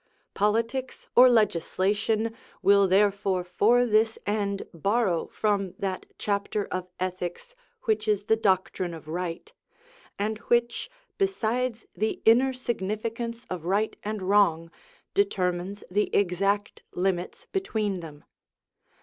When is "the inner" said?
11.93-12.51